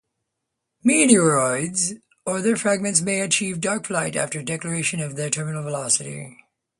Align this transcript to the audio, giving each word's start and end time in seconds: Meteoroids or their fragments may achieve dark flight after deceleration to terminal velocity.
Meteoroids 0.83 2.01
or 2.25 2.41
their 2.41 2.55
fragments 2.57 3.01
may 3.01 3.21
achieve 3.21 3.61
dark 3.61 3.85
flight 3.85 4.15
after 4.15 4.41
deceleration 4.41 4.99
to 4.99 5.29
terminal 5.29 5.61
velocity. 5.61 6.39